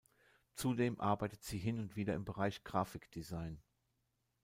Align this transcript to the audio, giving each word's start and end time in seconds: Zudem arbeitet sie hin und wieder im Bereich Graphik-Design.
Zudem 0.55 0.99
arbeitet 0.99 1.43
sie 1.43 1.59
hin 1.59 1.77
und 1.79 1.95
wieder 1.95 2.15
im 2.15 2.25
Bereich 2.25 2.63
Graphik-Design. 2.63 3.61